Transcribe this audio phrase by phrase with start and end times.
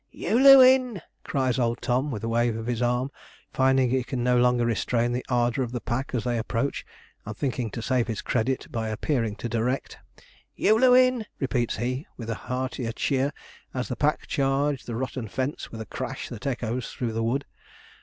[0.11, 3.11] 'Eu leu, in!' cries old Tom, with a wave of his arm,
[3.53, 6.83] finding he can no longer restrain the ardour of the pack as they approach,
[7.23, 9.99] and thinking to save his credit, by appearing to direct.
[10.55, 13.31] 'Eu leu, in!' repeats he, with a heartier cheer,
[13.75, 17.45] as the pack charge the rotten fence with a crash that echoes through the wood.